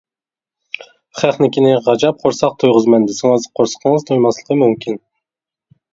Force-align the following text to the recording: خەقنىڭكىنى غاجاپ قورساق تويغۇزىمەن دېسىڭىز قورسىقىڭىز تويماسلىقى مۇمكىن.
خەقنىڭكىنى 1.19 1.75
غاجاپ 1.89 2.23
قورساق 2.25 2.57
تويغۇزىمەن 2.63 3.07
دېسىڭىز 3.11 3.47
قورسىقىڭىز 3.59 4.07
تويماسلىقى 4.11 4.59
مۇمكىن. 4.63 4.99